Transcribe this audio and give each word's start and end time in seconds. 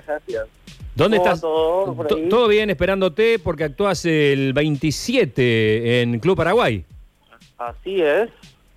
Gracias. 0.00 0.46
¿Dónde 0.94 1.16
¿Cómo 1.16 1.26
va 1.26 1.34
estás? 1.34 1.40
todo 1.40 1.94
por 1.96 2.06
To- 2.06 2.14
ahí? 2.16 2.28
Todo 2.28 2.46
bien, 2.46 2.70
esperándote 2.70 3.40
porque 3.40 3.64
actúas 3.64 4.04
el 4.04 4.52
27 4.52 6.02
en 6.02 6.20
Club 6.20 6.36
Paraguay. 6.36 6.84
Así 7.58 8.00
es. 8.00 8.30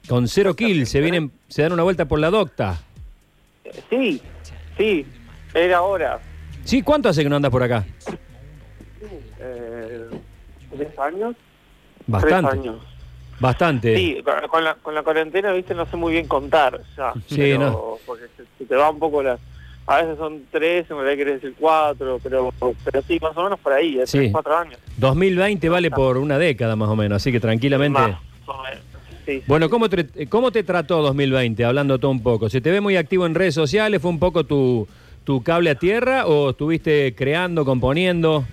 Con 0.10 0.28
cero 0.28 0.56
kills, 0.56 0.90
se 0.90 1.02
vienen, 1.02 1.32
se 1.48 1.62
dan 1.62 1.72
una 1.74 1.84
vuelta 1.84 2.06
por 2.06 2.18
la 2.20 2.32
docta. 2.32 2.82
Eh, 3.64 3.72
Sí, 3.92 4.22
sí, 4.76 5.06
era 5.54 5.84
hora. 5.84 6.20
Sí, 6.64 6.82
¿cuánto 6.82 7.10
hace 7.10 7.22
que 7.22 7.30
no 7.30 7.36
andas 7.36 7.52
por 7.52 7.62
acá? 7.62 7.86
Eh, 9.40 10.06
¿Tres 10.76 10.98
años? 11.00 11.36
Bastante. 12.08 12.50
Tres 12.50 12.60
años. 12.60 12.84
Bastante. 13.40 13.96
Sí, 13.98 14.24
con, 14.50 14.64
la, 14.64 14.74
con 14.76 14.96
la 14.96 15.04
cuarentena, 15.04 15.52
viste, 15.54 15.76
no 15.76 15.86
sé 15.86 15.96
muy 15.96 16.14
bien 16.14 16.28
contar 16.28 16.82
ya. 16.98 17.14
Sí, 17.28 17.36
pero- 17.38 17.60
no. 17.60 17.94
Porque 18.04 18.26
se, 18.36 18.44
se 18.58 18.66
te 18.66 18.76
va 18.76 18.90
un 18.90 18.98
poco 18.98 19.22
la... 19.22 19.38
A 19.86 20.02
veces 20.02 20.18
son 20.18 20.44
tres, 20.50 20.90
en 20.90 20.96
realidad 20.98 21.18
querés 21.18 21.42
decir 21.42 21.56
cuatro, 21.60 22.18
pero, 22.24 22.54
pero 22.86 23.02
sí, 23.06 23.20
más 23.22 23.36
o 23.36 23.44
menos 23.44 23.60
por 23.60 23.74
ahí, 23.74 23.96
de 23.96 24.08
Sí. 24.08 24.18
tres, 24.18 24.32
cuatro 24.32 24.58
años. 24.58 24.80
2020 24.98 25.68
vale 25.68 25.92
por 25.92 26.18
una 26.18 26.38
década 26.38 26.76
más 26.78 26.88
o 26.90 26.96
menos, 26.96 27.18
así 27.18 27.32
que 27.34 27.40
tranquilamente. 27.42 28.00
Más 28.00 28.20
o 28.48 28.64
menos, 28.64 28.80
sí. 29.26 29.44
Bueno, 29.46 29.70
¿cómo 29.70 29.90
te, 29.90 30.28
¿cómo 30.30 30.52
te 30.52 30.64
trató 30.64 31.02
2020? 31.02 31.66
Hablando 31.66 32.00
todo 32.00 32.12
un 32.12 32.24
poco. 32.24 32.50
¿Se 32.50 32.62
te 32.62 32.72
ve 32.72 32.80
muy 32.80 32.96
activo 32.96 33.26
en 33.26 33.36
redes 33.36 33.56
sociales? 33.56 34.02
¿Fue 34.02 34.10
un 34.10 34.20
poco 34.20 34.46
tu, 34.46 34.88
tu 35.26 35.44
cable 35.44 35.70
a 35.72 35.76
tierra 35.76 36.28
o 36.28 36.52
estuviste 36.52 37.14
creando, 37.14 37.66
componiendo? 37.66 38.46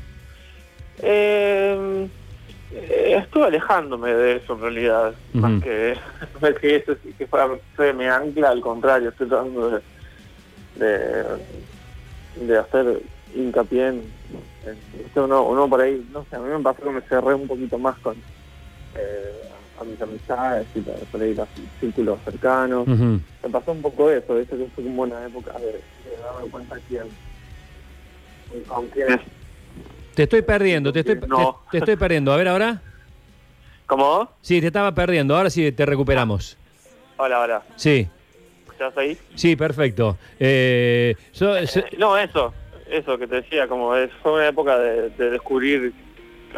Eh, 1.00 2.08
eh, 2.74 3.14
estuve 3.22 3.46
alejándome 3.46 4.12
de 4.12 4.36
eso 4.36 4.54
en 4.54 4.60
realidad, 4.62 5.14
Ujú. 5.32 5.40
más 5.46 5.62
que, 5.62 5.96
que 6.60 6.76
eso, 6.76 6.94
sí 7.04 7.14
que 7.16 7.26
fuera 7.28 7.48
fue 7.76 7.92
mi 7.92 8.06
ancla, 8.06 8.50
al 8.50 8.60
contrario, 8.60 9.10
estoy 9.10 9.28
tratando 9.28 9.70
de, 9.70 9.80
de, 10.76 11.24
de 12.36 12.58
hacer 12.58 13.02
hincapié 13.34 13.88
en, 13.88 14.12
en- 14.64 15.00
uno, 15.16 15.42
uno 15.48 15.68
por 15.68 15.80
ahí, 15.80 16.04
no 16.10 16.24
sé, 16.30 16.36
a 16.36 16.38
mí 16.40 16.48
me 16.48 16.60
pasó 16.60 16.82
que 16.82 16.90
me 16.90 17.02
cerré 17.02 17.34
un 17.34 17.46
poquito 17.46 17.78
más 17.78 17.98
con 17.98 18.16
eh, 18.94 19.32
a 19.78 19.84
mis 19.84 20.00
amistades 20.00 20.66
y 20.74 20.80
por 20.80 21.20
ahí 21.20 21.34
los 21.34 21.48
círculos 21.78 22.20
cercanos. 22.24 22.86
Me 22.88 23.48
pasó 23.50 23.72
un 23.72 23.82
poco 23.82 24.10
eso, 24.10 24.34
¿viste? 24.34 24.56
que 24.56 24.66
fue 24.74 24.84
como 24.84 25.02
una 25.02 25.24
época 25.26 25.58
de, 25.58 25.72
de 25.72 26.16
darme 26.22 26.50
cuenta 26.50 26.76
quién, 26.86 27.08
con 28.66 28.88
quiénes 28.88 29.20
Te 30.14 30.24
estoy 30.24 30.42
perdiendo, 30.42 30.92
te 30.92 31.00
estoy, 31.00 31.16
No. 31.26 31.60
te, 31.70 31.78
te 31.78 31.78
estoy 31.78 31.96
perdiendo. 31.96 32.32
A 32.32 32.36
ver 32.36 32.48
ahora. 32.48 32.82
¿Cómo? 33.86 34.30
Sí, 34.42 34.60
te 34.60 34.68
estaba 34.68 34.94
perdiendo. 34.94 35.36
Ahora 35.36 35.50
sí 35.50 35.72
te 35.72 35.84
recuperamos. 35.86 36.58
Hola, 37.16 37.40
hola. 37.40 37.64
Sí, 37.76 38.08
¿Estás 38.80 38.96
ahí? 38.96 39.18
sí, 39.34 39.56
perfecto. 39.56 40.16
Eh, 40.38 41.14
so- 41.32 41.66
so- 41.66 41.80
Eh, 41.80 41.84
no, 41.98 42.16
eso, 42.16 42.54
eso 42.90 43.18
que 43.18 43.26
te 43.26 43.36
decía, 43.42 43.68
como 43.68 43.94
es, 43.94 44.10
fue 44.22 44.32
una 44.32 44.48
época 44.48 44.78
de, 44.78 45.10
de 45.10 45.30
descubrir 45.32 45.92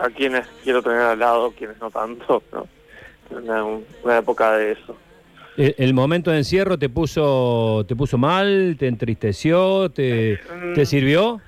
a 0.00 0.08
quienes 0.08 0.46
quiero 0.62 0.80
tener 0.84 1.00
al 1.00 1.18
lado, 1.18 1.50
quienes 1.50 1.80
no 1.80 1.90
tanto, 1.90 2.40
¿no? 2.52 2.68
Una, 3.36 3.64
una 4.04 4.18
época 4.18 4.56
de 4.56 4.70
eso. 4.72 4.96
el, 5.56 5.74
el 5.78 5.94
momento 5.94 6.30
de 6.30 6.38
encierro 6.38 6.78
te 6.78 6.88
puso, 6.88 7.84
te 7.88 7.96
puso 7.96 8.16
mal, 8.18 8.76
te 8.78 8.86
entristeció, 8.86 9.90
te, 9.90 10.38
Mm. 10.54 10.74
te 10.74 10.86
sirvió. 10.86 11.40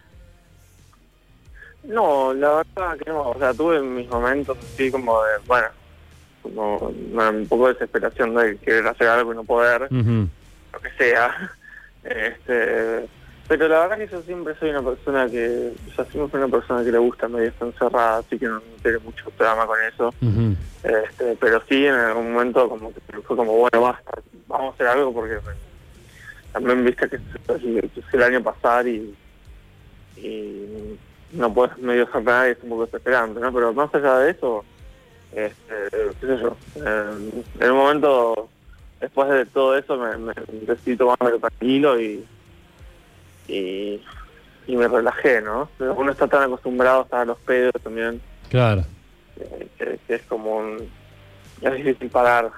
No, 1.85 2.35
la 2.35 2.65
verdad 2.77 2.99
que 2.99 3.11
no, 3.11 3.31
o 3.31 3.39
sea, 3.39 3.55
tuve 3.55 3.81
mis 3.81 4.09
momentos 4.09 4.59
así 4.75 4.91
como 4.91 5.23
de, 5.23 5.31
bueno, 5.47 5.69
como 6.43 6.79
un 6.79 7.47
poco 7.49 7.69
de 7.69 7.75
desesperación 7.75 8.35
de 8.35 8.57
querer 8.59 8.89
hacer 8.89 9.07
algo 9.07 9.33
y 9.33 9.37
no 9.37 9.45
poder. 9.45 9.89
Lo 10.75 10.81
que 10.81 10.91
sea. 10.99 11.53
Este, 12.05 13.09
pero 13.49 13.67
la 13.67 13.81
verdad 13.81 13.97
que 13.97 14.09
yo 14.09 14.21
siempre 14.21 14.55
soy 14.61 14.69
una 14.69 14.83
persona 14.83 15.27
que, 15.27 15.73
yo 15.97 16.05
siempre 16.05 16.29
fui 16.29 16.39
una 16.39 16.49
persona 16.49 16.85
que 16.85 16.93
le 16.93 16.99
gusta 16.99 17.29
medio 17.29 17.49
estar 17.49 17.67
encerrada, 17.67 18.19
así 18.19 18.39
que 18.39 18.47
no, 18.47 18.57
no 18.57 18.61
tiene 18.83 18.99
mucho 18.99 19.33
drama 19.39 19.67
con 19.67 19.79
eso. 19.83 20.15
Este, 20.83 21.35
pero 21.41 21.63
sí, 21.67 21.87
en 21.87 21.95
algún 21.95 22.35
momento 22.35 22.69
como 22.69 22.93
que 22.93 23.01
fue 23.23 23.37
como, 23.37 23.53
bueno, 23.53 23.81
basta, 23.81 24.21
vamos 24.47 24.73
a 24.73 24.75
hacer 24.75 24.87
algo 24.87 25.15
porque 25.15 25.39
también 26.53 26.85
viste 26.85 27.09
que 27.09 27.19
se 27.19 28.17
el 28.17 28.23
año 28.23 28.43
pasar 28.43 28.87
y, 28.87 29.15
y 30.17 30.99
no 31.33 31.53
puedes 31.53 31.77
medio 31.79 32.05
hacer 32.05 32.23
nada 32.23 32.49
y 32.49 32.53
es 32.53 32.59
un 32.63 32.69
poco 32.71 32.87
desesperante, 32.87 33.41
¿no? 33.41 33.53
Pero 33.53 33.73
más 33.73 33.95
allá 33.95 34.19
de 34.19 34.31
eso, 34.31 34.65
este, 35.33 35.75
qué 36.21 36.27
sé 36.27 36.39
yo, 36.39 36.57
eh, 36.77 37.33
en 37.61 37.71
un 37.71 37.77
momento, 37.77 38.49
después 39.01 39.29
de 39.29 39.47
todo 39.47 39.77
eso, 39.77 39.97
me, 39.97 40.17
me 40.19 40.33
decidí 40.67 40.97
tomarme 40.97 41.39
tranquilo 41.39 42.01
y, 42.01 42.25
y, 43.49 44.03
y 44.67 44.77
me 44.77 44.89
relajé, 44.89 45.41
¿no? 45.43 45.69
Uno 45.79 46.13
está 46.13 46.27
tan 46.27 46.43
acostumbrado 46.45 47.01
a 47.01 47.03
estar 47.05 47.21
a 47.21 47.25
los 47.25 47.39
pedos 47.39 47.73
también 47.83 48.21
Claro. 48.51 48.85
que, 49.37 49.69
que- 49.79 49.99
que 50.07 50.15
es 50.15 50.23
como 50.23 50.57
un... 50.59 50.89
es 51.61 51.75
difícil 51.75 52.09
parar. 52.11 52.51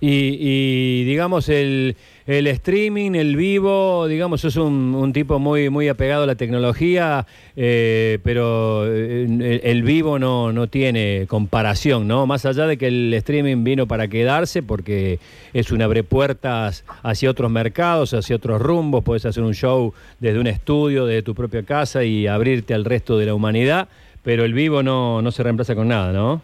Y, 0.00 0.36
y, 0.40 1.04
digamos 1.04 1.48
el, 1.48 1.96
el 2.26 2.46
streaming, 2.46 3.12
el 3.12 3.36
vivo, 3.36 4.06
digamos, 4.08 4.40
sos 4.40 4.56
un, 4.56 4.94
un 4.94 5.12
tipo 5.12 5.38
muy 5.38 5.70
muy 5.70 5.88
apegado 5.88 6.24
a 6.24 6.26
la 6.26 6.34
tecnología, 6.34 7.26
eh, 7.56 8.18
pero 8.22 8.86
eh, 8.86 9.24
el, 9.24 9.60
el 9.62 9.82
vivo 9.82 10.18
no, 10.18 10.52
no 10.52 10.66
tiene 10.66 11.26
comparación, 11.28 12.08
¿no? 12.08 12.26
Más 12.26 12.46
allá 12.46 12.66
de 12.66 12.76
que 12.76 12.88
el 12.88 13.14
streaming 13.14 13.64
vino 13.64 13.86
para 13.86 14.08
quedarse, 14.08 14.62
porque 14.62 15.18
es 15.52 15.70
un 15.70 15.82
abre 15.82 16.02
puertas 16.02 16.84
hacia 17.02 17.30
otros 17.30 17.50
mercados, 17.50 18.14
hacia 18.14 18.36
otros 18.36 18.60
rumbos, 18.60 19.04
puedes 19.04 19.24
hacer 19.26 19.42
un 19.42 19.54
show 19.54 19.92
desde 20.20 20.38
un 20.38 20.46
estudio, 20.46 21.06
desde 21.06 21.22
tu 21.22 21.34
propia 21.34 21.62
casa 21.62 22.04
y 22.04 22.26
abrirte 22.26 22.74
al 22.74 22.84
resto 22.84 23.18
de 23.18 23.26
la 23.26 23.34
humanidad, 23.34 23.88
pero 24.22 24.44
el 24.44 24.54
vivo 24.54 24.82
no, 24.82 25.22
no 25.22 25.30
se 25.30 25.42
reemplaza 25.42 25.74
con 25.74 25.88
nada, 25.88 26.12
¿no? 26.12 26.42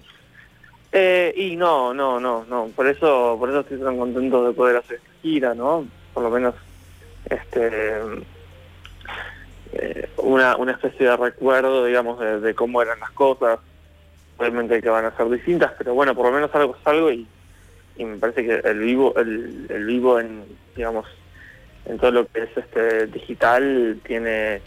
Eh, 0.93 1.33
y 1.37 1.57
no, 1.57 1.95
no, 1.95 2.19
no, 2.19 2.45
no. 2.49 2.67
Por 2.75 2.87
eso, 2.87 3.37
por 3.39 3.51
eso 3.51 3.61
estoy 3.61 3.79
tan 3.79 3.99
contento 3.99 4.47
de 4.47 4.53
poder 4.53 4.77
hacer 4.77 4.97
esta 4.97 5.11
gira, 5.23 5.55
¿no? 5.55 5.87
Por 6.13 6.25
lo 6.25 6.31
menos, 6.31 6.55
este, 7.29 7.71
eh, 9.73 10.09
una, 10.17 10.57
una 10.57 10.73
especie 10.73 11.07
de 11.07 11.17
recuerdo, 11.17 11.85
digamos, 11.85 12.19
de, 12.43 12.55
cómo 12.55 12.83
eran 12.83 13.01
las 13.01 13.11
cosas. 13.13 13.59
Obviamente 14.39 14.81
que 14.81 14.89
van 14.89 15.05
a 15.05 15.17
ser 15.17 15.29
distintas, 15.29 15.73
pero 15.77 15.95
bueno, 15.95 16.15
por 16.15 16.27
lo 16.27 16.33
menos 16.33 16.51
algo 16.55 16.75
es 16.75 16.87
algo 16.87 17.11
y, 17.11 17.27
me 17.99 18.17
parece 18.17 18.47
que 18.47 18.55
el 18.67 18.79
vivo, 18.79 19.15
el 19.17 19.85
vivo 19.85 20.19
en, 20.19 20.45
digamos, 20.75 21.07
en 21.85 21.99
todo 21.99 22.11
lo 22.11 22.27
que 22.27 22.45
es 22.45 22.57
este 22.57 23.07
digital 23.09 24.01
tiene 24.07 24.63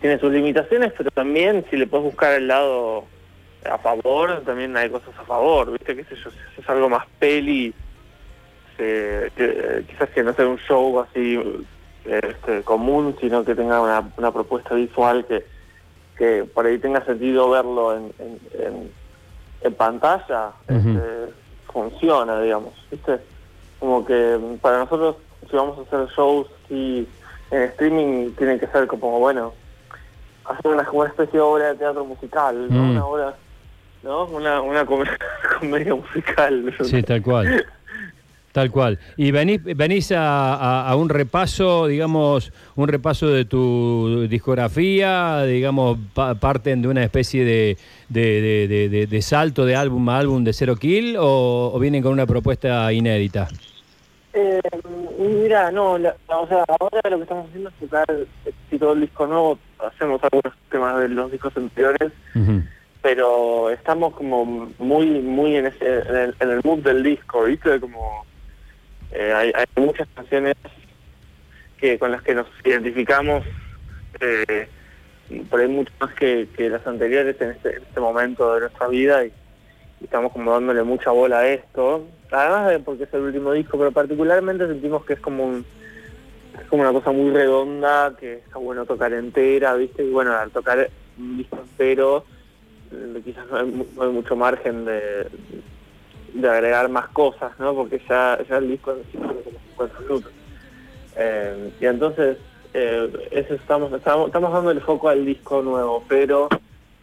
tiene 0.00 0.18
sus 0.18 0.32
limitaciones, 0.32 0.92
pero 0.96 1.10
también 1.10 1.64
si 1.70 1.76
le 1.76 1.86
puedes 1.86 2.04
buscar 2.04 2.34
el 2.34 2.48
lado 2.48 3.04
a 3.64 3.78
favor, 3.78 4.42
también 4.44 4.76
hay 4.76 4.88
cosas 4.90 5.10
a 5.18 5.24
favor, 5.24 5.72
¿viste? 5.72 5.96
¿Qué 5.96 6.04
sé 6.04 6.14
yo? 6.16 6.30
Si 6.54 6.60
es 6.60 6.68
algo 6.68 6.88
más 6.88 7.06
peli, 7.18 7.74
se- 8.76 9.30
que- 9.36 9.84
quizás 9.88 10.08
que 10.10 10.22
no 10.22 10.32
sea 10.34 10.46
un 10.46 10.58
show 10.58 11.00
así 11.00 11.40
este, 12.04 12.62
común, 12.62 13.16
sino 13.20 13.44
que 13.44 13.54
tenga 13.54 13.80
una, 13.80 14.10
una 14.16 14.32
propuesta 14.32 14.74
visual 14.74 15.26
que, 15.26 15.44
que 16.16 16.44
por 16.44 16.66
ahí 16.66 16.78
tenga 16.78 17.04
sentido 17.04 17.50
verlo 17.50 17.96
en, 17.96 18.12
en, 18.18 18.40
en- 18.64 18.92
en 19.60 19.74
pantalla, 19.74 20.52
este, 20.68 21.32
funciona, 21.72 22.40
digamos, 22.40 22.72
¿viste? 22.90 23.18
Como 23.80 24.04
que 24.06 24.38
para 24.62 24.78
nosotros, 24.78 25.16
si 25.50 25.56
vamos 25.56 25.78
a 25.78 25.82
hacer 25.82 26.06
shows 26.16 26.46
y 26.70 27.06
en 27.50 27.62
streaming, 27.62 28.30
tiene 28.32 28.58
que 28.60 28.68
ser 28.68 28.86
como, 28.86 29.18
bueno, 29.18 29.52
hacer 30.44 30.70
una, 30.70 30.88
una 30.92 31.08
especie 31.08 31.32
de 31.34 31.40
obra 31.40 31.68
de 31.68 31.74
teatro 31.74 32.04
musical, 32.04 32.68
¿no? 32.72 32.82
Mm. 32.82 32.90
Una 32.92 33.06
obra, 33.06 33.34
¿no? 34.02 34.26
Una, 34.26 34.60
una 34.60 34.84
come- 34.86 35.08
comedia 35.58 35.94
musical. 35.94 36.74
Sí, 36.84 37.02
tal 37.02 37.22
cual. 37.22 37.64
Tal 38.52 38.70
cual. 38.70 38.98
Y 39.16 39.30
venís, 39.30 39.62
venís 39.62 40.10
a, 40.10 40.54
a- 40.54 40.88
a 40.88 40.96
un 40.96 41.08
repaso, 41.10 41.86
digamos, 41.86 42.50
un 42.76 42.88
repaso 42.88 43.28
de 43.28 43.44
tu 43.44 44.26
discografía, 44.28 45.42
digamos, 45.44 45.98
pa- 46.14 46.34
parten 46.34 46.80
de 46.82 46.88
una 46.88 47.04
especie 47.04 47.44
de, 47.44 47.76
de, 48.08 48.40
de- 48.40 48.68
de- 48.68 48.88
de- 48.88 49.06
de 49.06 49.22
salto 49.22 49.64
de 49.66 49.76
álbum 49.76 50.08
a 50.08 50.18
álbum 50.18 50.42
de 50.44 50.52
Zero 50.52 50.76
Kill 50.76 51.16
o, 51.18 51.70
o 51.74 51.78
vienen 51.78 52.02
con 52.02 52.12
una 52.12 52.26
propuesta 52.26 52.90
inédita? 52.92 53.48
Eh, 54.32 54.60
mira, 55.18 55.70
no, 55.70 55.98
la- 55.98 56.16
o 56.28 56.46
sea, 56.48 56.64
ahora 56.80 57.00
lo 57.10 57.16
que 57.18 57.22
estamos 57.24 57.46
haciendo 57.48 57.68
es 57.70 57.74
tocar 57.76 58.06
si 58.70 58.78
todo 58.78 58.92
el 58.94 59.00
disco 59.02 59.26
nuevo, 59.26 59.58
hacemos 59.78 60.20
algunos 60.24 60.54
temas 60.70 60.98
de 61.00 61.08
los 61.10 61.30
discos 61.30 61.56
anteriores, 61.56 62.12
Ujú. 62.34 62.62
Pero 63.02 63.70
estamos 63.70 64.14
como 64.14 64.44
muy, 64.78 65.06
muy 65.20 65.56
en, 65.56 65.66
ese, 65.66 66.00
en, 66.00 66.16
el, 66.16 66.36
en 66.40 66.50
el 66.50 66.60
mood 66.64 66.80
del 66.80 67.02
disco, 67.02 67.44
¿viste? 67.44 67.78
Como 67.80 68.24
eh, 69.12 69.32
hay, 69.32 69.52
hay 69.54 69.66
muchas 69.76 70.08
canciones 70.14 70.56
que 71.78 71.98
con 71.98 72.10
las 72.10 72.22
que 72.22 72.34
nos 72.34 72.46
identificamos, 72.64 73.44
eh, 74.20 74.68
por 75.48 75.60
ahí 75.60 75.68
mucho 75.68 75.92
más 76.00 76.12
que, 76.14 76.48
las 76.58 76.86
anteriores 76.86 77.40
en 77.40 77.50
este, 77.50 77.76
en 77.76 77.82
este 77.82 78.00
momento 78.00 78.54
de 78.54 78.60
nuestra 78.60 78.88
vida 78.88 79.24
y, 79.24 79.32
estamos 80.02 80.32
como 80.32 80.52
dándole 80.52 80.84
mucha 80.84 81.10
bola 81.10 81.40
a 81.40 81.48
esto, 81.48 82.06
además 82.30 82.70
de 82.70 82.78
porque 82.78 83.04
es 83.04 83.14
el 83.14 83.22
último 83.22 83.52
disco, 83.52 83.76
pero 83.76 83.90
particularmente 83.90 84.68
sentimos 84.68 85.04
que 85.04 85.14
es 85.14 85.20
como 85.20 85.44
un 85.44 85.66
es 86.60 86.68
como 86.68 86.82
una 86.82 86.92
cosa 86.92 87.10
muy 87.10 87.32
redonda 87.32 88.14
que 88.18 88.34
está 88.34 88.58
bueno 88.58 88.86
tocar 88.86 89.12
entera, 89.12 89.74
¿viste? 89.74 90.04
Y 90.04 90.10
bueno, 90.10 90.32
tocar 90.52 90.88
un 91.18 91.38
disco 91.38 91.58
entero, 91.58 92.24
quizás 93.24 93.46
no 93.50 93.56
hay, 93.56 93.86
no 93.96 94.02
hay 94.02 94.10
mucho 94.10 94.36
margen 94.36 94.84
de, 94.84 95.28
agregar 96.48 96.88
más 96.88 97.08
cosas, 97.08 97.52
¿no? 97.58 97.74
Porque 97.74 98.00
ya, 98.08 98.34
el 98.34 98.68
disco 98.68 98.94
tiene 99.10 99.26
como 99.26 99.40
50 99.70 100.00
minutos. 100.00 100.32
Eh, 101.16 101.72
y 101.80 101.86
entonces, 101.86 102.38
eh, 102.74 103.28
eso 103.30 103.54
estamos, 103.54 103.92
estamos, 103.92 104.28
estamos 104.28 104.52
dando 104.52 104.70
el 104.70 104.80
foco 104.80 105.08
al 105.08 105.24
disco 105.24 105.62
nuevo, 105.62 106.04
pero 106.08 106.48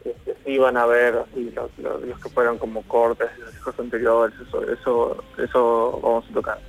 este, 0.04 0.36
sí 0.46 0.58
van 0.58 0.78
a 0.78 0.86
ver 0.86 1.16
los, 1.16 2.20
que 2.20 2.30
fueron 2.30 2.58
como 2.58 2.84
cortes 2.84 3.32
de 3.34 3.44
los 3.44 3.54
discos 3.54 3.80
anteriores, 3.80 4.36
eso, 4.48 4.72
eso, 4.72 5.24
eso 5.38 6.00
vamos 6.02 6.26
a 6.30 6.34
tocar. 6.34 6.60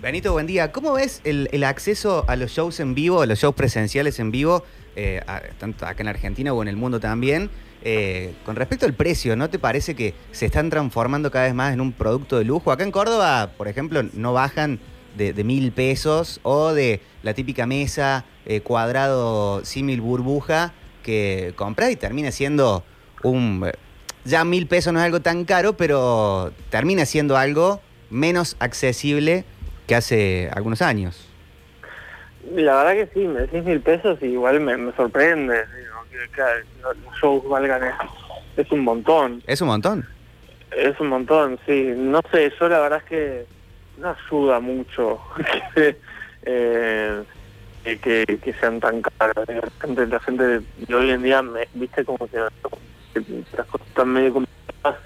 Benito, 0.00 0.32
buen 0.32 0.46
día. 0.46 0.70
¿Cómo 0.70 0.92
ves 0.92 1.20
el, 1.24 1.64
acceso 1.64 2.24
a 2.28 2.36
los 2.36 2.52
shows 2.52 2.78
en 2.78 2.94
vivo, 2.94 3.22
a 3.22 3.26
los 3.26 3.40
shows 3.40 3.56
presenciales 3.56 4.20
en 4.20 4.30
vivo, 4.30 4.62
eh, 4.94 5.20
tanto 5.58 5.86
acá 5.86 6.02
en 6.02 6.08
Argentina 6.08 6.52
o 6.52 6.62
en 6.62 6.68
el 6.68 6.76
mundo 6.76 7.00
también? 7.00 7.50
Eh, 7.82 8.34
con 8.44 8.56
respecto 8.56 8.86
al 8.86 8.94
precio, 8.94 9.36
¿no 9.36 9.48
te 9.50 9.58
parece 9.58 9.94
que 9.94 10.14
se 10.32 10.46
están 10.46 10.68
transformando 10.68 11.30
cada 11.30 11.44
vez 11.44 11.54
más 11.54 11.72
en 11.72 11.80
un 11.80 11.92
producto 11.92 12.38
de 12.38 12.44
lujo? 12.44 12.72
Acá 12.72 12.84
en 12.84 12.90
Córdoba, 12.90 13.50
por 13.56 13.68
ejemplo, 13.68 14.02
no 14.14 14.32
bajan 14.32 14.80
de, 15.16 15.32
mil 15.44 15.72
pesos 15.72 16.40
o 16.42 16.72
de 16.72 17.00
la 17.22 17.34
típica 17.34 17.66
mesa 17.66 18.24
eh, 18.46 18.60
cuadrado 18.60 19.64
símil 19.64 20.00
burbuja 20.00 20.72
que 21.02 21.52
compras 21.56 21.90
y 21.90 21.96
termina 21.96 22.30
siendo 22.30 22.84
un... 23.22 23.64
eh, 23.66 23.72
Ya 24.24 24.44
mil 24.44 24.66
pesos 24.66 24.92
no 24.92 24.98
es 24.98 25.04
algo 25.04 25.20
tan 25.20 25.44
caro, 25.44 25.76
pero 25.76 26.52
termina 26.70 27.06
siendo 27.06 27.36
algo 27.36 27.80
menos 28.10 28.56
accesible 28.60 29.44
que 29.86 29.94
hace 29.94 30.50
algunos 30.52 30.82
años. 30.82 31.26
La 32.54 32.82
verdad 32.82 32.92
que 32.92 33.10
sí, 33.14 33.26
me 33.26 33.40
decís 33.40 33.64
mil 33.64 33.80
pesos 33.80 34.18
y 34.22 34.26
igual 34.26 34.60
me 34.60 34.92
sorprende, 34.92 35.64
los 36.82 36.96
shows 37.20 37.48
valgan 37.48 37.84
es, 37.84 37.94
es 38.56 38.72
un 38.72 38.80
montón. 38.80 39.42
Es 39.46 39.60
un 39.60 39.68
montón. 39.68 40.06
Es 40.76 40.98
un 41.00 41.08
montón, 41.08 41.58
sí. 41.66 41.92
No 41.96 42.20
sé, 42.30 42.52
yo 42.58 42.68
la 42.68 42.80
verdad 42.80 42.98
es 42.98 43.08
que 43.08 43.46
no 43.98 44.10
ayuda 44.10 44.60
mucho 44.60 45.20
que, 45.74 45.96
eh, 46.42 47.24
que, 47.84 48.54
sean 48.60 48.80
tan 48.80 49.02
caros. 49.02 49.48
La 49.48 49.70
gente, 49.80 50.06
la 50.06 50.20
gente 50.20 50.44
de 50.60 50.94
hoy 50.94 51.10
en 51.10 51.22
día, 51.22 51.42
me, 51.42 51.66
viste, 51.74 52.04
como 52.04 52.18
que, 52.18 52.38
que 53.14 53.24
las 53.56 53.66
cosas 53.66 53.86
están 53.88 54.08
medio 54.08 54.34
complicadas. 54.34 54.96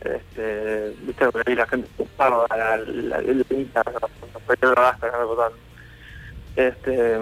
Este, 0.00 0.94
viste, 1.02 1.24
la 1.54 1.66
gente 1.66 1.88
la, 2.18 2.28
la, 2.28 2.76
la, 2.76 2.76
la, 2.76 3.20
la 3.20 4.98
en 5.02 5.14
algo 5.14 5.36
tan 5.36 5.67
este, 6.66 7.16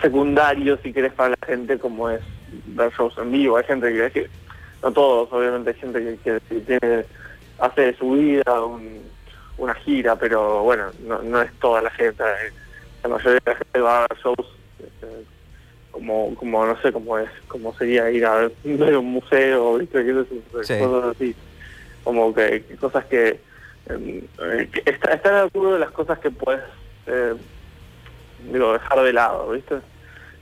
secundario, 0.00 0.78
si 0.82 0.92
querés, 0.92 1.12
para 1.12 1.30
la 1.30 1.46
gente, 1.46 1.78
como 1.78 2.08
es 2.10 2.20
ver 2.66 2.90
shows 2.92 3.16
en 3.18 3.32
vivo. 3.32 3.56
Hay 3.56 3.64
gente 3.64 3.92
que, 3.92 4.10
que 4.10 4.30
no 4.82 4.92
todos, 4.92 5.32
obviamente 5.32 5.70
hay 5.70 5.76
gente 5.76 6.18
que, 6.22 6.40
tiene, 6.60 7.04
hace 7.58 7.80
de 7.82 7.96
su 7.96 8.12
vida 8.12 8.64
un- 8.64 9.00
una 9.58 9.74
gira, 9.74 10.16
pero 10.16 10.62
bueno, 10.62 10.86
no, 11.06 11.20
no 11.22 11.42
es 11.42 11.52
toda 11.60 11.82
la 11.82 11.90
gente. 11.90 12.22
La 13.02 13.08
mayoría 13.10 13.40
de 13.44 13.50
la 13.52 13.56
gente 13.56 13.80
va 13.80 13.98
a 13.98 14.00
ver 14.08 14.18
shows 14.22 14.48
este, 14.78 15.06
como, 15.90 16.34
como 16.36 16.64
no 16.66 16.80
sé, 16.80 16.92
como 16.92 17.18
es, 17.18 17.28
como 17.48 17.74
sería 17.74 18.10
ir 18.10 18.24
a 18.24 18.36
ver 18.36 18.52
un 18.96 19.06
museo, 19.06 19.76
¿viste? 19.78 20.02
Sí. 20.62 20.78
cosas 20.78 21.16
así. 21.16 21.34
Como 22.04 22.32
que, 22.34 22.64
que 22.64 22.76
cosas 22.76 23.04
que, 23.06 23.40
em, 23.88 24.22
eh, 24.42 24.70
que 24.72 24.90
está, 24.90 25.12
estar 25.14 25.32
de 25.34 25.40
acuerdo 25.40 25.74
de 25.74 25.78
las 25.80 25.90
cosas 25.90 26.18
que 26.20 26.30
puedes 26.30 26.62
eh, 27.06 27.34
digo, 28.52 28.72
dejar 28.72 29.00
de 29.02 29.12
lado, 29.12 29.50
¿viste? 29.50 29.76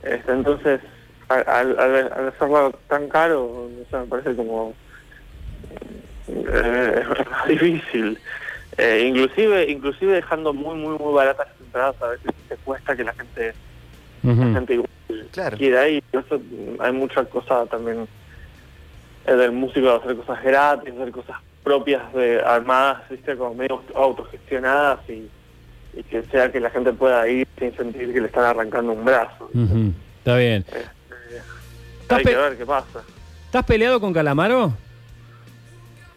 Este, 0.03 0.31
entonces, 0.31 0.81
al, 1.29 1.79
al, 1.79 2.27
hacerlo 2.29 2.71
tan 2.87 3.07
caro, 3.09 3.69
sé, 3.89 3.97
me 3.97 4.05
parece 4.05 4.35
como 4.35 4.73
eh, 6.27 7.03
es 7.43 7.49
difícil. 7.49 8.17
Eh, 8.77 9.05
inclusive, 9.07 9.69
inclusive 9.69 10.13
dejando 10.13 10.53
muy, 10.53 10.75
muy, 10.77 10.97
muy 10.97 11.13
baratas 11.13 11.47
las 11.49 11.61
entradas, 11.61 12.01
a 12.01 12.07
veces 12.07 12.31
te 12.47 12.55
cuesta 12.57 12.95
que 12.95 13.03
la 13.03 13.13
gente, 13.13 13.53
la 14.23 14.35
gente 14.35 14.73
igual 14.73 14.89
Claro. 15.31 15.57
quiera 15.57 15.87
ir. 15.87 16.03
Eso, 16.11 16.39
hay 16.79 16.91
mucha 16.91 17.23
cosa 17.25 17.65
también 17.65 18.07
eh, 19.25 19.33
del 19.33 19.51
músico 19.51 19.81
de 19.81 19.95
hacer 19.95 20.15
cosas 20.17 20.43
gratis, 20.43 20.93
hacer 20.93 21.11
cosas 21.11 21.37
propias 21.63 22.13
de 22.13 22.41
armadas, 22.41 23.09
viste, 23.09 23.35
como 23.35 23.53
medio 23.53 23.81
autogestionadas 23.95 24.99
y, 25.09 25.29
y 25.99 26.03
que 26.03 26.23
sea 26.23 26.51
que 26.51 26.59
la 26.59 26.69
gente 26.69 26.93
pueda 26.93 27.27
ir 27.27 27.45
sin 27.57 27.75
sentir 27.75 28.13
que 28.13 28.21
le 28.21 28.27
están 28.27 28.45
arrancando 28.45 28.93
un 28.93 29.03
brazo. 29.03 29.49
Está 30.19 30.37
bien. 30.37 30.63
Este, 30.67 30.85
¿Estás 32.01 32.17
hay 32.19 32.23
que 32.25 32.35
ver 32.35 32.57
qué 32.57 32.65
pasa. 32.65 33.03
¿Estás 33.45 33.65
peleado 33.65 33.99
con 33.99 34.13
Calamaro? 34.13 34.73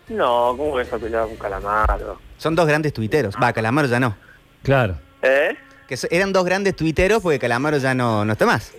No, 0.08 0.54
¿cómo 0.56 0.78
a 0.78 0.84
pelear 0.84 1.26
con 1.26 1.36
Calamaro? 1.36 2.18
Son 2.36 2.54
dos 2.54 2.66
grandes 2.66 2.92
tuiteros. 2.92 3.34
Va, 3.42 3.52
Calamaro 3.52 3.88
ya 3.88 3.98
no. 3.98 4.14
Claro. 4.62 4.96
¿Eh? 5.22 5.56
Que 5.88 5.96
so- 5.96 6.08
eran 6.10 6.32
dos 6.32 6.44
grandes 6.44 6.76
tuiteros 6.76 7.22
porque 7.22 7.38
Calamaro 7.38 7.78
ya 7.78 7.94
no, 7.94 8.24
no 8.24 8.32
está 8.32 8.46
más. 8.46 8.72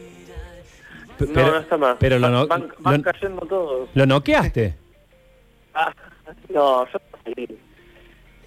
P- 1.17 1.25
no, 1.27 1.33
pero- 1.33 1.51
no 1.51 1.59
está 1.59 1.77
más. 1.77 1.97
pero 1.99 2.19
lo 2.19 2.29
no- 2.29 2.47
van, 2.47 2.71
van 2.79 2.97
lo- 2.97 3.03
cayendo 3.03 3.45
todos. 3.45 3.89
¿Lo 3.93 4.05
noqueaste? 4.05 4.75
Ah, 5.73 5.91
no, 6.49 6.85
yo 6.85 6.93
no. 7.35 7.55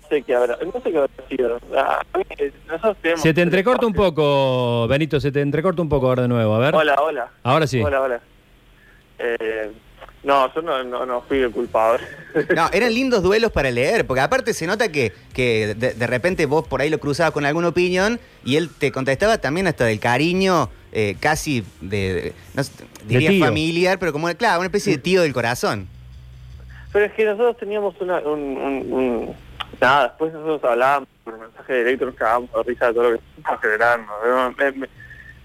No 0.08 0.16
sé 0.16 0.22
qué 0.22 0.34
habrá, 0.36 0.56
no 0.64 0.72
sé 0.80 0.92
qué 0.92 0.98
habrá 0.98 1.10
sido. 1.28 1.58
Ah, 1.76 2.00
nosotros 2.68 2.96
tenemos- 3.02 3.22
Se 3.22 3.34
te 3.34 3.42
entrecorta 3.42 3.86
un 3.86 3.92
poco, 3.92 4.86
Benito, 4.88 5.18
se 5.18 5.32
te 5.32 5.40
entrecorta 5.40 5.82
un 5.82 5.88
poco 5.88 6.06
ahora 6.06 6.22
de 6.22 6.28
nuevo. 6.28 6.54
A 6.54 6.58
ver. 6.60 6.74
Hola, 6.76 6.94
hola. 7.02 7.28
Ahora 7.42 7.66
sí. 7.66 7.80
Hola, 7.80 8.00
hola. 8.02 8.20
Eh, 9.18 9.72
no, 10.22 10.52
yo 10.54 10.62
no, 10.62 10.84
no, 10.84 11.06
no 11.06 11.22
fui 11.22 11.38
el 11.38 11.50
culpable. 11.50 12.06
No, 12.54 12.68
eran 12.72 12.94
lindos 12.94 13.22
duelos 13.22 13.50
para 13.50 13.70
leer, 13.70 14.06
porque 14.06 14.20
aparte 14.20 14.52
se 14.54 14.66
nota 14.66 14.92
que, 14.92 15.12
que 15.32 15.74
de, 15.76 15.94
de 15.94 16.06
repente 16.06 16.46
vos 16.46 16.66
por 16.68 16.80
ahí 16.82 16.90
lo 16.90 16.98
cruzabas 16.98 17.32
con 17.32 17.44
alguna 17.44 17.68
opinión 17.68 18.20
y 18.44 18.56
él 18.56 18.70
te 18.78 18.92
contestaba 18.92 19.38
también 19.38 19.66
hasta 19.66 19.86
del 19.86 19.98
cariño 19.98 20.68
eh, 20.92 21.16
casi 21.18 21.64
de, 21.80 22.14
de- 22.14 22.32
no 22.54 22.62
sé, 22.62 22.72
diría 23.06 23.44
familiar, 23.44 23.98
pero 23.98 24.12
como, 24.12 24.28
claro, 24.36 24.58
una 24.60 24.66
especie 24.66 24.92
de 24.92 24.98
tío 25.02 25.22
del 25.22 25.32
corazón. 25.32 25.88
Pero 26.92 27.06
es 27.06 27.12
que 27.12 27.24
nosotros 27.24 27.56
teníamos 27.58 27.94
una, 28.00 28.18
un, 28.20 28.40
un- 28.56 28.92
un- 28.92 29.45
Nada, 29.80 30.04
después 30.08 30.32
nosotros 30.32 30.70
hablábamos 30.70 31.08
por 31.24 31.38
mensaje 31.38 31.78
directo, 31.78 32.06
nos 32.06 32.14
cagábamos 32.14 32.50
de 32.52 32.62
risa 32.62 32.86
de 32.88 32.94
todo 32.94 33.10
lo 33.10 33.18
que 33.18 33.24
estamos 33.36 33.60
generando. 33.60 34.12
Me- 34.58 34.72
me- 34.72 34.88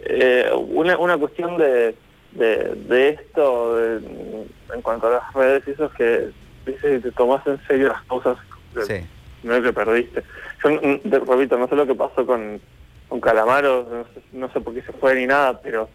eh, 0.04 0.52
una, 0.56 0.98
una 0.98 1.18
cuestión 1.18 1.58
de, 1.58 1.96
de, 2.32 2.56
de 2.88 3.10
esto, 3.10 3.76
de- 3.78 4.46
en 4.74 4.82
cuanto 4.82 5.08
a 5.08 5.12
las 5.12 5.34
redes 5.34 5.68
eso, 5.68 5.86
es 5.86 5.92
que 5.94 6.30
dice, 6.66 7.00
te 7.00 7.12
tomas 7.12 7.46
en 7.46 7.60
serio 7.68 7.90
las 7.90 8.02
cosas, 8.04 8.38
de- 8.74 8.86
Sí. 8.86 9.06
no 9.44 9.56
es 9.56 9.64
que 9.64 9.74
perdiste. 9.74 10.24
Yo, 10.64 10.80
te 10.80 11.20
repito, 11.20 11.58
no 11.58 11.68
sé 11.68 11.76
lo 11.76 11.86
que 11.88 11.96
pasó 11.96 12.26
con, 12.26 12.62
con 13.10 13.20
Calamaro, 13.20 13.86
no 13.92 14.04
sé, 14.06 14.22
no 14.32 14.52
sé 14.54 14.62
por 14.62 14.74
qué 14.74 14.82
se 14.82 14.94
fue 14.94 15.16
ni 15.16 15.26
nada, 15.28 15.60
pero 15.62 15.90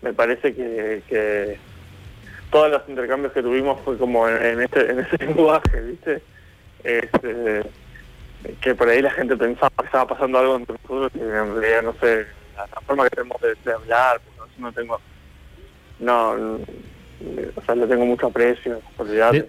me 0.00 0.12
parece 0.14 0.54
que, 0.54 1.02
que 1.08 1.58
todos 2.50 2.70
los 2.70 2.82
intercambios 2.88 3.32
que 3.32 3.42
tuvimos 3.42 3.80
fue 3.82 3.98
como 3.98 4.28
en, 4.28 4.42
en 4.44 4.62
este, 4.62 4.90
en 4.90 5.00
ese 5.00 5.18
lenguaje, 5.18 5.80
¿viste? 5.80 6.22
Este, 6.84 7.62
que 8.60 8.74
por 8.74 8.88
ahí 8.88 9.00
la 9.02 9.10
gente 9.10 9.36
pensaba 9.36 9.70
que 9.80 9.86
estaba 9.86 10.06
pasando 10.06 10.38
algo 10.38 10.56
entre 10.56 10.76
nosotros 10.82 11.10
y 11.14 11.20
en 11.20 11.60
realidad 11.60 11.82
no 11.82 11.94
sé, 11.94 12.26
la, 12.56 12.66
la 12.66 12.80
forma 12.82 13.04
que 13.04 13.10
tenemos 13.16 13.40
de, 13.40 13.54
de 13.64 13.72
hablar, 13.72 14.20
porque 14.36 14.52
no 14.60 14.72
tengo, 14.72 15.00
no, 15.98 16.36
no, 16.36 16.54
o 17.56 17.62
sea, 17.64 17.74
le 17.74 17.86
tengo 17.86 18.04
mucho 18.04 18.26
aprecio. 18.26 18.80
De- 19.32 19.48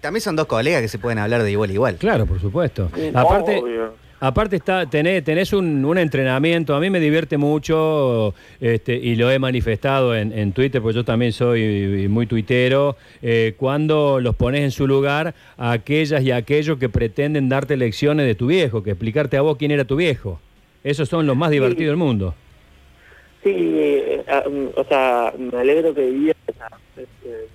También 0.00 0.20
son 0.22 0.34
dos 0.34 0.46
colegas 0.46 0.80
que 0.80 0.88
se 0.88 0.98
pueden 0.98 1.18
hablar 1.18 1.42
de 1.42 1.50
igual 1.50 1.70
a 1.70 1.72
igual. 1.74 1.96
Claro, 1.96 2.24
por 2.26 2.40
supuesto. 2.40 2.90
Sí, 2.94 3.10
Aparte, 3.14 3.58
obvio. 3.58 3.94
Aparte 4.22 4.54
está, 4.54 4.86
tenés, 4.88 5.24
tenés 5.24 5.52
un, 5.52 5.84
un 5.84 5.98
entrenamiento, 5.98 6.76
a 6.76 6.80
mí 6.80 6.90
me 6.90 7.00
divierte 7.00 7.38
mucho 7.38 8.34
este, 8.60 8.94
y 8.94 9.16
lo 9.16 9.28
he 9.32 9.40
manifestado 9.40 10.14
en, 10.14 10.32
en 10.32 10.52
Twitter, 10.52 10.80
porque 10.80 10.94
yo 10.94 11.04
también 11.04 11.32
soy 11.32 12.06
muy 12.08 12.28
tuitero, 12.28 12.96
eh, 13.20 13.54
cuando 13.56 14.20
los 14.20 14.36
pones 14.36 14.60
en 14.60 14.70
su 14.70 14.86
lugar 14.86 15.34
a 15.56 15.72
aquellas 15.72 16.22
y 16.22 16.30
a 16.30 16.36
aquellos 16.36 16.78
que 16.78 16.88
pretenden 16.88 17.48
darte 17.48 17.76
lecciones 17.76 18.24
de 18.24 18.36
tu 18.36 18.46
viejo, 18.46 18.84
que 18.84 18.90
explicarte 18.90 19.36
a 19.36 19.42
vos 19.42 19.56
quién 19.56 19.72
era 19.72 19.84
tu 19.84 19.96
viejo. 19.96 20.38
Esos 20.84 21.08
son 21.08 21.26
los 21.26 21.36
más 21.36 21.50
divertidos 21.50 21.90
del 21.90 21.96
mundo. 21.96 22.32
Sí, 23.42 23.50
eh, 23.52 24.24
ah, 24.28 24.44
mm, 24.48 24.68
o 24.76 24.84
sea, 24.84 25.34
me 25.36 25.58
alegro 25.58 25.92
que 25.92 26.06
vivía. 26.06 26.34
Este, 26.96 27.48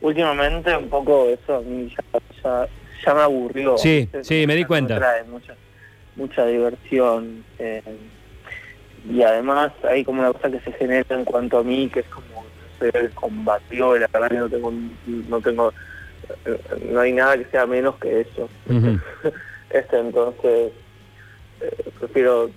últimamente 0.00 0.74
un 0.74 0.88
poco 0.88 1.28
eso 1.28 1.56
a 1.56 1.60
mí 1.60 1.92
ya, 1.94 2.20
ya, 2.42 2.68
ya 3.04 3.14
me 3.14 3.20
aburrió. 3.20 3.76
Sí, 3.76 4.08
¿viste? 4.12 4.24
sí, 4.24 4.46
me 4.46 4.56
di 4.56 4.64
cuenta. 4.64 4.96
trae 4.96 5.24
mucha 6.16 6.46
diversión. 6.46 7.44
eh, 7.58 7.82
y 9.08 9.22
además 9.22 9.72
hay 9.88 10.04
como 10.04 10.20
una 10.20 10.32
cosa 10.32 10.50
que 10.50 10.60
se 10.60 10.72
genera 10.72 11.06
en 11.16 11.24
cuanto 11.24 11.58
a 11.58 11.64
mí, 11.64 11.88
que 11.88 12.00
es 12.00 12.06
como 12.08 12.44
ser 12.78 13.10
combatió, 13.12 13.96
la 13.96 14.06
verdad 14.12 14.28
que 14.28 14.36
no 14.36 14.48
tengo, 14.50 14.72
no 15.06 15.40
tengo, 15.40 15.72
eh, 16.44 16.60
no 16.90 17.00
hay 17.00 17.12
nada 17.12 17.38
que 17.38 17.44
sea 17.46 17.66
menos 17.66 17.96
que 17.96 18.20
eso. 18.20 18.48
Este 19.70 19.98
entonces 19.98 20.72
eh, 21.60 21.90
prefiero 21.98 22.50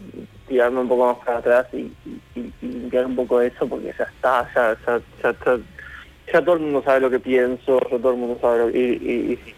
tirarme 0.47 0.79
un 0.81 0.87
poco 0.89 1.05
más 1.13 1.17
para 1.25 1.37
atrás 1.37 1.67
y, 1.73 1.91
y- 2.35 2.51
y 2.61 2.67
limpiar 2.67 3.05
un 3.05 3.15
poco 3.15 3.39
eso 3.39 3.67
porque 3.67 3.93
ya 3.97 4.05
está, 4.05 4.49
ya, 4.55 4.75
ya, 4.85 5.01
ya, 5.23 5.57
ya 6.33 6.41
todo 6.43 6.55
el 6.55 6.61
mundo 6.61 6.81
sabe 6.83 7.01
lo 7.01 7.09
que 7.11 7.19
pienso, 7.19 7.79
ya 7.91 7.97
todo 7.99 8.11
el 8.13 8.17
mundo 8.17 8.37
sabe 8.41 8.59
lo 8.65 8.71
que... 8.71 8.77
Y, 8.79 8.83
y, 9.33 9.55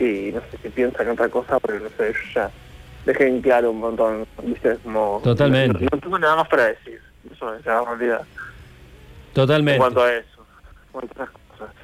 y- 0.00 0.32
no 0.32 0.40
sé 0.50 0.58
si 0.62 0.68
piensan 0.70 1.08
otra 1.08 1.28
cosa, 1.28 1.58
pero 1.60 1.80
no 1.80 1.88
sé, 1.96 2.12
yo 2.12 2.18
ya 2.34 2.50
dejé 3.06 3.28
en 3.28 3.40
claro 3.42 3.70
un 3.70 3.78
montón, 3.80 4.26
¿viste? 4.42 4.76
Como, 4.82 5.20
Totalmente. 5.22 5.84
No, 5.84 5.88
no 5.92 5.98
tengo 6.00 6.18
nada 6.18 6.36
más 6.36 6.48
para 6.48 6.66
decir, 6.68 7.00
eso 7.32 7.54
es 7.54 7.64
la 7.66 7.82
realidad. 7.84 8.20
En 8.20 9.34
Totalmente. 9.34 9.78
cuanto 9.78 10.02
a 10.02 10.12
eso, 10.12 10.46
en 10.86 10.92
cuanto 10.92 11.22
a 11.22 11.26
cosas. 11.26 11.74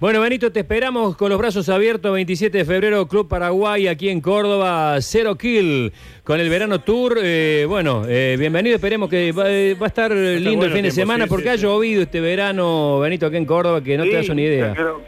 Bueno, 0.00 0.20
Benito, 0.20 0.52
te 0.52 0.60
esperamos 0.60 1.16
con 1.16 1.28
los 1.28 1.38
brazos 1.38 1.68
abiertos 1.68 2.12
27 2.12 2.58
de 2.58 2.64
febrero, 2.64 3.08
Club 3.08 3.26
Paraguay, 3.28 3.88
aquí 3.88 4.08
en 4.10 4.20
Córdoba, 4.20 4.96
Cero 5.00 5.34
Kill, 5.36 5.92
con 6.22 6.38
el 6.38 6.48
Verano 6.48 6.80
Tour. 6.82 7.18
Eh, 7.20 7.64
bueno, 7.68 8.04
eh, 8.06 8.36
bienvenido, 8.38 8.76
esperemos 8.76 9.08
que 9.10 9.32
va, 9.32 9.50
eh, 9.50 9.74
va 9.74 9.86
a 9.86 9.88
estar 9.88 10.12
lindo 10.12 10.50
bueno 10.50 10.64
el 10.66 10.72
fin 10.72 10.82
de 10.84 10.90
semana, 10.92 11.24
sí, 11.24 11.28
porque 11.30 11.44
sí, 11.44 11.48
ha 11.50 11.56
sí. 11.56 11.62
llovido 11.62 12.02
este 12.02 12.20
verano, 12.20 13.00
Benito, 13.00 13.26
aquí 13.26 13.38
en 13.38 13.44
Córdoba, 13.44 13.82
que 13.82 13.96
no 13.98 14.04
te 14.04 14.12
das 14.12 14.28
una 14.28 14.40
idea. 14.42 14.72
creo- 14.72 15.02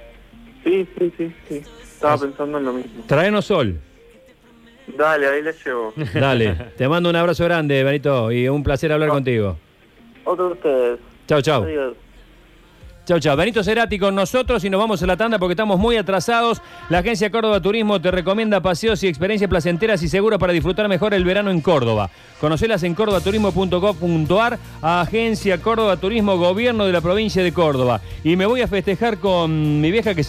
Sí, 0.64 0.86
sí, 0.98 1.12
sí, 1.16 1.32
sí. 1.48 1.62
Estaba 2.00 2.16
pensando 2.16 2.56
en 2.56 2.64
lo 2.64 2.72
mismo. 2.72 3.04
Traenos 3.06 3.44
sol. 3.44 3.78
Dale, 4.96 5.28
ahí 5.28 5.42
le 5.42 5.52
llevo. 5.52 5.92
Dale, 6.14 6.54
te 6.78 6.88
mando 6.88 7.10
un 7.10 7.16
abrazo 7.16 7.44
grande, 7.44 7.84
Benito, 7.84 8.32
y 8.32 8.48
un 8.48 8.62
placer 8.62 8.90
hablar 8.90 9.10
contigo. 9.10 9.58
Otro 10.24 10.46
de 10.46 10.52
ustedes. 10.54 11.00
Chau. 11.26 11.62
Adiós. 11.62 11.94
Chau, 13.10 13.18
chau. 13.18 13.36
Benito 13.36 13.64
Cerati 13.64 13.98
con 13.98 14.14
nosotros 14.14 14.62
y 14.62 14.70
nos 14.70 14.78
vamos 14.78 15.02
a 15.02 15.06
la 15.06 15.16
tanda 15.16 15.38
porque 15.38 15.54
estamos 15.54 15.80
muy 15.80 15.96
atrasados. 15.96 16.62
La 16.90 16.98
Agencia 16.98 17.28
Córdoba 17.28 17.60
Turismo 17.60 18.00
te 18.00 18.10
recomienda 18.10 18.60
paseos 18.60 19.02
y 19.02 19.08
experiencias 19.08 19.50
placenteras 19.50 20.00
y 20.04 20.08
seguras 20.08 20.38
para 20.38 20.52
disfrutar 20.52 20.86
mejor 20.88 21.12
el 21.14 21.24
verano 21.24 21.50
en 21.50 21.60
Córdoba. 21.60 22.08
Conocelas 22.40 22.84
en 22.84 22.94
cordobaturismo.gov.ar, 22.94 24.58
Agencia 24.80 25.60
Córdoba 25.60 25.96
Turismo, 25.96 26.36
Gobierno 26.36 26.86
de 26.86 26.92
la 26.92 27.00
provincia 27.00 27.42
de 27.42 27.52
Córdoba. 27.52 28.00
Y 28.22 28.36
me 28.36 28.46
voy 28.46 28.60
a 28.60 28.68
festejar 28.68 29.18
con 29.18 29.80
mi 29.80 29.90
vieja 29.90 30.14
que 30.14 30.22
se 30.22 30.28